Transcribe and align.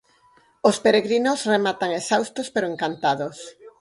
Os 0.69 0.77
peregrinos 0.85 1.39
rematan 1.53 1.89
exhaustos 1.99 2.47
pero 2.53 2.69
encantados. 2.73 3.37